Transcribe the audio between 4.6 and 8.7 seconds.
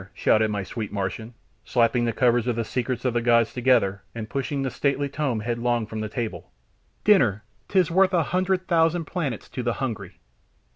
the stately tome headlong from the table. "Dinner! 'Tis worth a hundred